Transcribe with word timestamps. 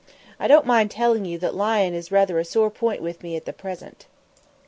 I 0.39 0.47
don't 0.47 0.65
mind 0.65 0.89
telling 0.89 1.25
you 1.25 1.37
that 1.37 1.53
lion 1.53 1.93
is 1.93 2.11
rather 2.11 2.39
a 2.39 2.43
sore 2.43 2.71
point 2.71 3.03
with 3.03 3.21
me 3.21 3.35
at 3.35 3.57
present." 3.59 4.07